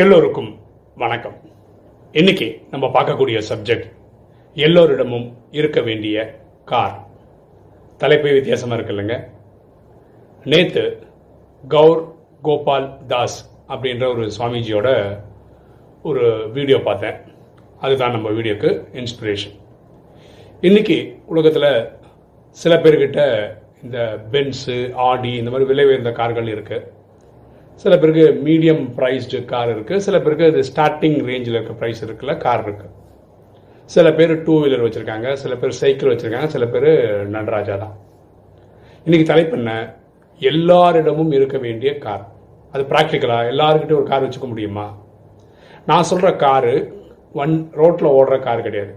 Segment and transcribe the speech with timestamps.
[0.00, 0.58] எல்லோருக்கும்
[0.94, 1.36] வணக்கம்.
[2.12, 3.92] இன்னைக்கு நம்ம பார்க்கக்கூடிய சப்ஜெக்ட்
[4.54, 7.06] எல்லோரிடமும் இருக்க வேண்டிய கார்.
[7.98, 8.32] தலைப்பே
[8.74, 9.16] இருக்கு இல்லைங்க.
[10.44, 11.06] நேற்று
[11.68, 12.12] கௌர்
[12.42, 13.38] கோபால் தாஸ்
[13.68, 15.18] அப்படின்ற ஒரு சுவாமிஜியோட
[16.02, 17.16] ஒரு வீடியோ பார்த்தேன்.
[17.80, 19.56] அதுதான் நம்ம வீடியோக்கு இன்ஸ்பிரேஷன்
[20.60, 21.88] இன்னைக்கு உலகத்தில்
[22.50, 23.48] சில பேர்கிட்ட
[23.82, 26.94] இந்த பென்ஸு ஆடி இந்த மாதிரி விலை உயர்ந்த கார்கள் இருக்குது
[27.82, 32.62] சில பேருக்கு மீடியம் ப்ரைஸ்டு கார் இருக்குது சில பேருக்கு இது ஸ்டார்டிங் ரேஞ்சில் இருக்க ப்ரைஸ் இருக்குல்ல கார்
[32.66, 32.92] இருக்குது
[33.94, 36.88] சில பேர் டூ வீலர் வச்சுருக்காங்க சில பேர் சைக்கிள் வச்சுருக்காங்க சில பேர்
[37.34, 37.94] நடராஜா தான்.
[39.06, 39.58] இன்றைக்கி தலைப்பு
[40.40, 42.24] எல்லாரிடமும் இருக்க வேண்டிய கார்
[42.74, 44.86] அது ப்ராக்டிக்கலாக எல்லாருக்கிட்டையும் ஒரு கார் வச்சுக்க முடியுமா?
[45.90, 46.74] நான் சொல்கிற காரு
[47.42, 48.92] ஒன் ரோட்டில் ஓடுற கார் கிடையாது.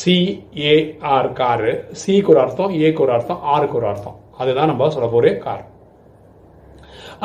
[0.00, 1.72] C A R car.
[2.02, 4.16] சிக்கு ஒரு அர்த்தம் ஏக்கு ஒரு அர்த்தம் ஆருக்கு ஒரு அர்த்தம்.
[4.40, 5.64] அதுதான் நம்ம சொல்ல போகிற கார்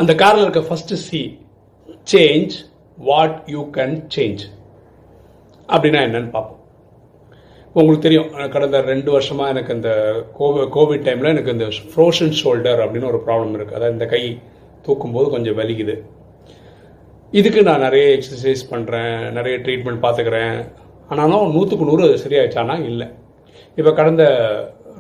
[0.02, 1.20] அந்த காரில் இருக்க first C
[2.12, 2.54] change
[2.98, 4.44] what you can change
[5.70, 6.60] அப்படின்னா என்னன்னு பார்ப்போம்.
[7.76, 9.92] உங்களுக்கு தெரியும் கடந்த ரெண்டு வருஷமாக எனக்கு இந்த
[10.40, 14.24] கோவிட் கோவிட் டைமில் எனக்கு இந்த ஃப்ரோஷன் ஷோல்டர் அப்படின்னு ஒரு ப்ராப்ளம் இருக்குது அதாவது இந்த கை
[14.88, 15.96] தூக்கும்போது கொஞ்சம் வலிக்குது.
[17.40, 20.58] இதுக்கு நான் நிறைய எக்ஸசைஸ் பண்ணுறேன் நிறைய ட்ரீட்மெண்ட் பார்த்துக்கிறேன்.
[21.12, 23.08] ஆனாலும் நூற்றுக்கு நூறு அது சரியாயிடுச்சானா இல்லை.
[23.80, 24.24] இப்போ கடந்த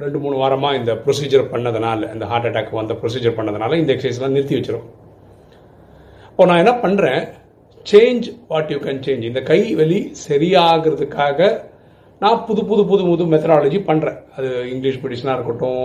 [0.01, 4.55] ரெண்டு மூணு வாரமாக இந்த ப்ரொசீஜர் பண்ணதுனால இந்த ஹார்ட் அட்டாக் வந்த ப்ரொசீஜர் பண்ணதுனால இந்த எக்ஸசைஸ்லாம் நிறுத்தி
[4.57, 4.87] வச்சிரும்.
[6.29, 7.21] இப்போ நான் என்ன பண்ணுறேன்
[7.85, 11.49] change what you can change இந்த கை வலி சரியாகிறதுக்காக
[12.21, 15.81] நான் புது புது புது புது மெத்தடாலஜி பண்ணுறேன் அது இங்கிலீஷ் மெடிசனாக இருக்கட்டும்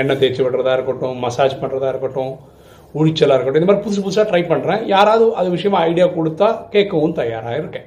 [0.00, 2.32] எண்ணெய் தேய்ச்சி விடுறதா இருக்கட்டும் மசாஜ் பண்ணுறதா இருக்கட்டும்
[2.94, 7.60] உழிச்சலாக இருக்கட்டும் இந்த மாதிரி புதுசு புதுசாக ட்ரை பண்ணுறேன் யாராவது அது விஷயமா ஐடியா கொடுத்தா கேட்கவும் தயாராக
[7.62, 7.86] இருக்கேன்.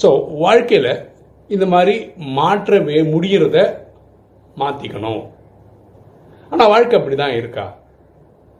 [0.00, 0.08] ஸோ
[0.44, 0.90] வாழ்க்கையில்
[1.50, 1.96] இந்த மாதிரி
[2.38, 3.58] மாற்றவே முடிகிறத
[4.62, 5.22] மாற்றிக்கணும்
[6.52, 7.66] ஆனால் வாழ்க்கை அப்படி தான் இருக்கா?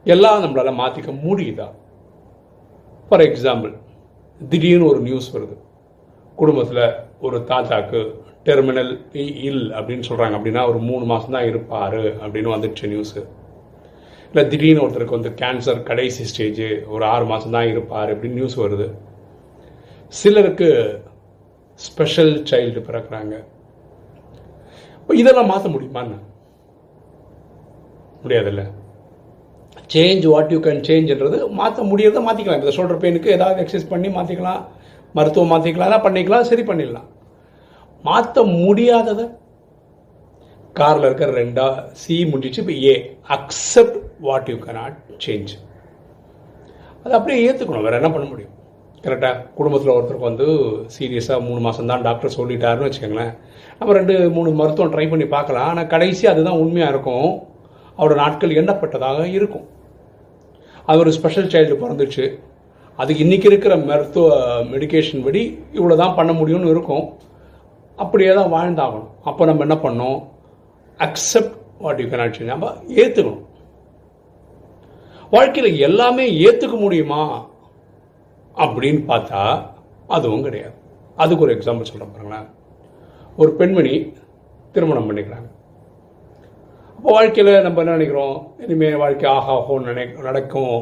[0.05, 1.67] எல்லாம் நம்மளால மாற்றிக்க முடியுதா?
[3.09, 3.73] ஃபார் எக்ஸாம்பிள்
[4.41, 5.55] திடீர்னு ஒரு நியூஸ் வருது.
[6.37, 6.85] குடும்பத்தில்
[7.27, 8.01] ஒரு தாத்தாக்கு
[8.47, 8.91] டெர்மினல்
[9.47, 13.21] இல் அப்படின்னு சொல்கிறாங்க அப்படின்னா ஒரு மூணு மாதம் தான் இருப்பார் அப்படின்னு வந்துடுச்சு நியூஸு
[14.31, 16.65] இல்லை திடீர்னு ஒருத்தருக்கு வந்து கேன்சர் கடைசி ஸ்டேஜ்
[16.95, 18.87] ஒரு ஆறு மாதம் தான் இருப்பார் அப்படின்னு நியூஸ் வருது.
[20.13, 20.69] சிலருக்கு
[21.79, 23.35] ஸ்பெஷல் சைல்டு பிறக்கிறாங்க.
[25.21, 26.17] இதெல்லாம் மாற்ற முடியுமான்னு
[28.23, 28.63] முடியாதுல்ல.
[29.93, 34.61] சேஞ்ச் வாட் யூ கேன் சேஞ்ச்ன்றது மாற்ற முடியறத மாற்றிக்கலாம் இப்போ ஷோல்டர் பெயினுக்கு ஏதாவது எக்ஸசைஸ் பண்ணி மாற்றிக்கலாம்
[35.17, 37.07] மருத்துவம் மாற்றிக்கலாம் பண்ணிக்கலாம் சரி பண்ணிடலாம்.
[38.07, 39.25] மாற்ற முடியாததை?
[40.79, 41.65] காரில் இருக்கிற ரெண்டா
[42.01, 42.93] சி முடிஞ்சிச்சு இப்போ A
[43.37, 43.97] accept
[44.27, 45.53] what you cannot change
[47.03, 48.55] அதை அப்படியே ஏற்றுக்கணும் வேறு என்ன பண்ண முடியும்?
[49.03, 50.47] கரெக்டாக குடும்பத்தில் ஒருத்தருக்கு வந்து
[50.95, 53.33] சீரியஸாக மூணு மாதம் தான் டாக்டர் சொல்லிட்டாருன்னு வச்சுக்கோங்களேன்.
[53.79, 55.67] நம்ம ரெண்டு மூணு மருத்துவம் ட்ரை பண்ணி பார்க்கலாம்.
[55.71, 57.29] ஆனால் கடைசி அதுதான் உண்மையாக இருக்கும்.
[57.97, 59.65] அவரோட நாட்கள் எண்ணப்பட்டதாக இருக்கும்.
[60.89, 62.25] அது ஒரு ஸ்பெஷல் சைல்டு பிறந்துச்சு.
[62.99, 64.29] அதுக்கு இன்னைக்கு இருக்கிற மருத்துவ
[64.71, 65.41] மெடிக்கேஷன் படி
[65.77, 67.05] இவ்வளோ தான் பண்ண முடியும்னு இருக்கும்.
[68.03, 69.11] அப்படியே தான் வாழ்ந்தாகணும்.
[69.29, 70.19] அப்போ நம்ம என்ன பண்ணோம்?
[70.99, 71.55] Accept
[71.85, 72.73] what you can change நம்ம
[73.03, 73.45] ஏற்றுக்கணும்
[75.35, 77.23] வாழ்க்கையில் எல்லாமே ஏற்றுக்க முடியுமா?
[78.57, 79.41] அப்படின்னு பார்த்தா
[80.15, 80.75] அதுவும் கிடையாது.
[81.23, 82.47] அதுக்கு ஒரு எக்ஸாம்பிள் சொல்கிறேன் பாருங்களேன்.
[83.41, 83.93] ஒரு பெண்மணி
[84.73, 85.49] திருமணம் பண்ணிக்கிறாங்க.
[86.95, 88.37] அப்போ வாழ்க்கையில் நம்ம என்ன நினைக்கிறோம்?
[88.63, 90.75] இனிமேல் வாழ்க்கை ஆஹா ஹோ நினை நடக்கும்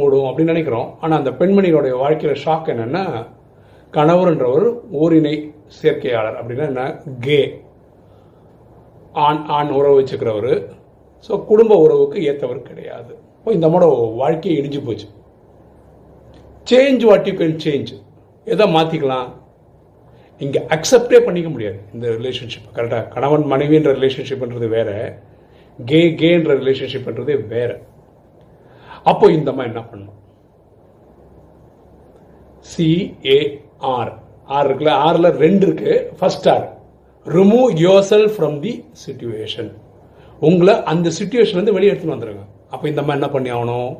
[0.00, 0.88] ஓடும் அப்படின்னு நினைக்கிறோம்.
[1.00, 3.04] ஆனால் அந்த பெண்மணியோடைய வாழ்க்கையில் ஷாக் என்னென்னா
[3.96, 4.66] கணவர்ன்றவர்
[5.02, 5.34] ஓரினை
[5.80, 6.84] சேர்க்கையாளர் அப்படின்னா என்ன?
[7.26, 7.40] கே
[9.26, 10.54] ஆண் ஆண் உறவு வச்சுக்கிறவர்.
[11.26, 13.12] ஸோ குடும்ப உறவுக்கு ஏற்றவர் கிடையாது.
[13.38, 13.90] இப்போ இந்த மாதிரி
[14.22, 15.06] வாழ்க்கையை இடிஞ்சு போச்சு.
[16.70, 17.90] Change what you can change
[18.52, 19.30] எதை மாற்றிக்கலாம்
[20.44, 21.78] இங்கே அக்செப்டே பண்ணிக்க முடியாது.
[21.94, 24.90] இந்த ரிலேஷன்ஷிப் கரெக்டாக கணவன் மனைவின்ற ரிலேஷன்ஷிப்ன்றது வேற.
[25.78, 27.70] கே கேன்ற ரிலேஷன்ஷிப்ன்றதே வேற.
[29.10, 30.18] அப்போ இந்த மாதிரி என்ன பண்ணும்?
[32.72, 34.12] சிஏஆர்
[34.56, 34.94] ஆர் இருக்குல்ல?
[35.06, 35.92] ஆறில் ரெண்டு இருக்கு.
[36.18, 36.66] First R
[37.26, 38.74] remove your self from the
[39.06, 39.72] situation
[40.48, 42.44] உங்களை அந்த சுச்சுவேஷன்லேருந்து வெளியே எடுத்துன்னு வந்துடுங்க
[42.74, 43.92] அப்போ இந்த மாதிரி என்ன பண்ணி ஆகணும்?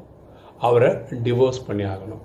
[0.69, 0.91] அவரை
[1.27, 2.25] டிவோர்ஸ் பண்ணி ஆகணும்.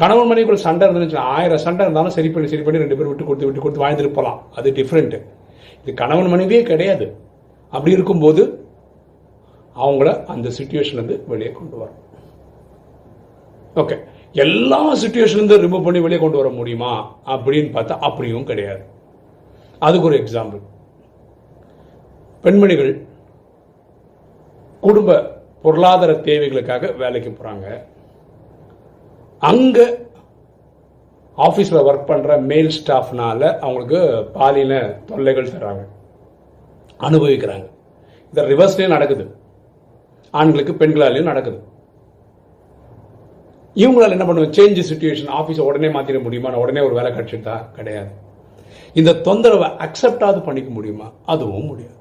[0.00, 3.46] கணவன் மனைவிக்குள்ள சண்டை இருந்துச்சு ஆயிரம் சண்டை இருந்தாலும் சரி பண்ணி சரி பண்ணி ரெண்டு பேரும் விட்டு கொடுத்து
[3.48, 5.20] விட்டு கொடுத்து வாழ்ந்துட்டு போகலாம் அது டிஃப்ரெண்ட்டு
[5.82, 7.06] இது கணவன் மனைவியே கிடையாது.
[7.72, 8.42] அப்படி இருக்கும்போது
[9.76, 12.02] அவங்கள அந்த சுச்சுவேஷன்லேருந்து வெளியே கொண்டு வரும்.
[13.82, 13.96] ஓகே
[14.44, 16.92] எல்லா சுச்சுவேஷன்லேருந்து ரிமூவ் பண்ணி வெளியே கொண்டு வர முடியுமா?
[17.34, 18.82] அப்படின்னு பார்த்தா அப்படியும் கிடையாது.
[19.86, 20.62] அதுக்கு ஒரு எக்ஸாம்பிள்
[22.44, 22.92] பெண்மணிகள்
[24.82, 25.18] குடும்ப
[25.62, 27.66] பொருளாதார தேவைகளுக்காக வேலைக்கு போகிறாங்க
[29.38, 29.98] அங்க
[31.36, 35.86] ஆஃபீஸில் ஒர்க் பண்ற மேல் ஸ்டாஃப்னால அவங்களுக்கு பாலின தொல்லைகள் தராங்க
[37.00, 37.66] அனுபவிக்கிறாங்க.
[38.24, 39.34] இந்த ரிவர்ஸ்லயும் நடக்குது.
[40.30, 41.62] ஆண்களுக்கு பெண்களாலையும் நடக்குது.
[43.74, 44.56] இவங்களால என்ன பண்ணுவாங்க?
[44.58, 46.48] சேஞ்ச் சுச்சுவேஷன் ஆஃபீஸை உடனே மாற்றிட முடியுமா?
[46.48, 48.08] நான் உடனே ஒரு வேலை கிடைச்சிட்டா கிடையாது.
[48.94, 51.12] இந்த தொந்தரவை அக்செப்டாவது பண்ணிக்க முடியுமா?
[51.26, 51.94] அதுவும் முடியாது.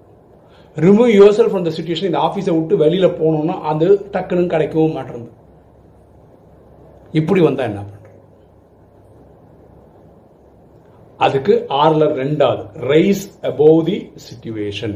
[0.75, 5.43] Remove your self from the situation இந்த ஆஃபீஸை விட்டு வெளியில் போகணுன்னா அது டக்குன்னு கிடைக்கவும் மாட்டேங்குது.
[7.19, 8.01] இப்படி வந்தால் என்ன பண்ணுறோம்
[11.25, 14.95] அதுக்கு ஆறுல ரெண்டாவது ரைஸ் அபோவ் தி சிச்சுவேஷன்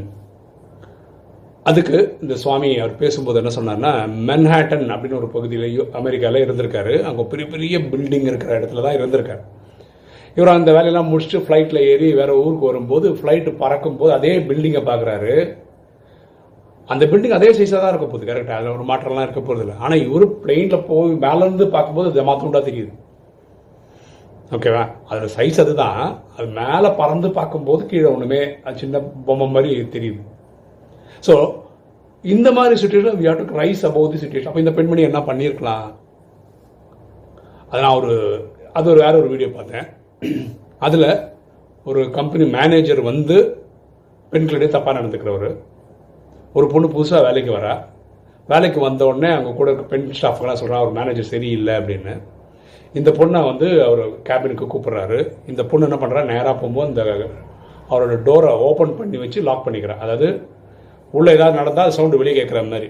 [1.70, 3.92] அதுக்கு இந்த சுவாமி அவர் பேசும்போது என்ன சொன்னார்னா
[4.28, 6.94] மென்ஹாட்டன் அப்படின்னு ஒரு பகுதியில் அமெரிக்காவில் இருந்திருக்காரு.
[7.08, 9.42] அங்கே பெரிய பெரிய பில்டிங் இருக்கிற இடத்துல தான் இருந்திருக்காரு.
[10.36, 15.34] இவர் அந்த வேலையெல்லாம் முடிச்சுட்டு ஃப்ளைட்டில் ஏறி வேற ஊருக்கு வரும்போது ஃப்ளைட்டு பறக்கும் போது அதே பில்டிங்கை பார்க்குறாரு
[16.92, 19.76] அந்த பில்டிங் அதே சைஸாக தான் இருக்க போகுது கரெக்டாக அதில் ஒரு மாற்றம்லாம் இருக்க போகிறது இல்லை.
[19.84, 22.92] ஆனால் இவர் பிளெயினில் போய் மேலேருந்து பார்க்கும்போது இதை மாற்றம்டா தெரியுது.
[24.56, 26.00] ஓகேவா அதோட சைஸ் அதுதான்.
[26.36, 30.20] அது மேலே பறந்து பார்க்கும்போது கீழே ஒன்றுமே அது சின்ன பொம்மை மாதிரி தெரியுது.
[31.26, 31.34] ஸோ
[32.24, 35.86] இந்த மாதிரி situation we have to rise above the situation அப்போ இந்த பெண்மணி என்ன பண்ணியிருக்கலாம்?
[37.70, 38.14] அது நான் ஒரு
[38.78, 39.86] அது ஒரு வேற ஒரு வீடியோ பார்த்தேன்.
[40.86, 41.10] அதில்
[41.86, 43.36] ஒரு கம்பெனி மேனேஜர் வந்து
[44.32, 45.50] பெண்களிடையே தப்பாக நடந்துக்கிறவர்.
[46.56, 47.74] ஒரு பொண்ணு புதுசாக வேலைக்கு வரா.
[48.52, 52.14] வேலைக்கு வந்த உடனே அங்கே கூட இருக்க பெண் ஸ்டாஃப்கெல்லாம் சொல்கிறான் அவர் மேனேஜர் சரியில்லை அப்படின்னு.
[52.98, 55.18] இந்த பொண்ணை வந்து அவர் கேபினுக்கு கூப்பிட்றாரு.
[55.50, 57.02] இந்த பொண்ணு என்ன பண்ணுறா நேராக போகும்போது இந்த
[57.90, 60.28] அவரோட டோரை ஓப்பன் பண்ணி வச்சு லாக் பண்ணிக்கிறார் அதாவது
[61.18, 62.88] உள்ளே ஏதாவது நடந்தால் சவுண்டு வெளியே கேட்குற மாதிரி.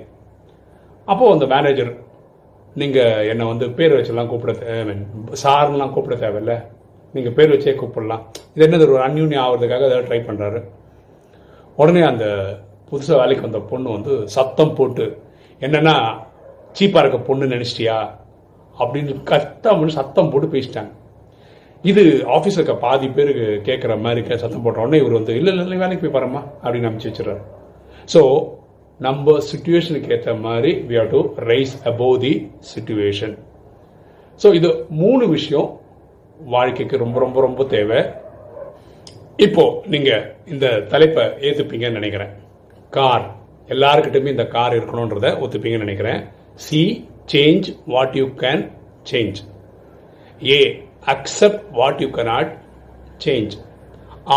[1.11, 1.93] அப்போது அந்த மேனேஜர்
[2.81, 4.97] நீங்கள் என்னை வந்து பேர் வச்செல்லாம் கூப்பிட தேவை
[5.45, 6.55] சார்லாம் கூப்பிட தேவையில்ல.
[7.15, 8.25] நீங்கள் பேர் வச்சே கூப்பிடலாம்.
[8.55, 10.61] இது என்னது ஒரு அந்யூன்யம் ஆகிறதுக்காக ஏதாவது ட்ரை பண்ணுறாரு
[11.81, 12.27] உடனே அந்த
[12.91, 15.23] புதுசாக வேலைக்கு வந்த பொண்ணு வந்து சத்தம் போட்டு
[15.61, 16.19] என்னென்னா
[16.73, 18.19] சீப்பாக இருக்க பொண்ணு நினச்சிட்டியா?
[18.79, 20.91] அப்படின்னு கஷ்டம் சத்தம் போட்டு பேசிட்டாங்க.
[21.83, 26.11] இது ஆஃபீஸருக்கு பாதி பேருக்கு கேட்குற மாதிரி கே- சத்தம் போட்ட உடனே இவர் வந்து இல்லை இல்லை வேலைக்கு
[26.11, 27.43] போய் பாருமா அப்படின்னு அனுப்பிச்சு வச்சுறாரு
[28.15, 28.49] ஸோ
[28.99, 33.39] நம்ம சுச்சுவேஷனுக்கு ஏற்ற மாதிரி we have to rise above the situation
[34.43, 35.81] so இது மூணு விஷயம்
[36.45, 38.05] வாழ்க்கைக்கு ரொம்ப ரொம்ப ரொம்ப தேவை.
[39.37, 42.40] இப்போ நீங்கள் இந்த தலைப்பை ஏற்றுப்பீங்கன்னு நினைக்கிறேன்.
[42.97, 43.25] கார்.
[43.75, 46.21] எல்லாருக்கிட்டுமே இந்த கார் இருக்கணுன்றத ஒத்துப்பீங்கன்னு நினைக்கிறேன்.
[46.65, 46.81] C
[47.33, 48.63] change what you can
[49.11, 49.39] change
[50.53, 50.61] A
[51.15, 52.51] accept what you cannot
[53.25, 53.55] change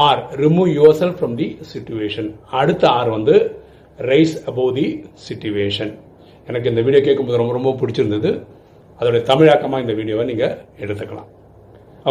[0.03, 2.29] R remove your self from the situation
[2.59, 3.35] அடுத்த ஆர் வந்து
[4.09, 4.85] ரைஸ் அபோவ் தி
[5.27, 5.93] சுச்சுவேஷன்
[6.49, 8.31] எனக்கு இந்த வீடியோ கேட்கும்போது ரொம்ப ரொம்ப பிடிச்சிருந்தது.
[8.99, 10.53] அதோடைய தமிழாக்கமாக இந்த வீடியோவை நீங்கள்
[10.83, 11.29] எடுத்துக்கலாம்.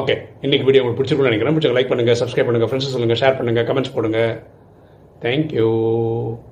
[0.01, 1.57] ஓகே இன்னைக்கு வீடியோ உங்களுக்கு பிடிச்சிருக்கும்னு நினைக்கிறேன்.
[1.57, 3.95] பிடிச்ச லைக் பண்ணுங்கள் சப்ஸ்கிரைப் பண்ணுங்கள் ஃப்ரெண்ட்ஸ் சொல்லுங்கள் ஷேர் பண்ணுங்கள் கமெண்ட்ஸ்
[5.23, 6.52] Thank you.